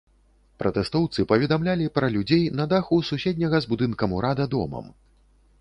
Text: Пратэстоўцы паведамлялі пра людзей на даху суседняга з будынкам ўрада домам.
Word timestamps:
Пратэстоўцы 0.61 1.25
паведамлялі 1.31 1.91
пра 1.99 2.09
людзей 2.17 2.43
на 2.61 2.67
даху 2.73 3.01
суседняга 3.13 3.57
з 3.67 3.73
будынкам 3.75 4.09
ўрада 4.23 4.53
домам. 4.57 4.91